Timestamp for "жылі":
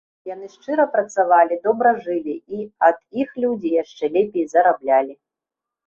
2.07-2.35